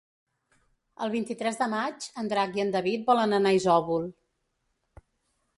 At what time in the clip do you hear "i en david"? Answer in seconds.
2.61-3.07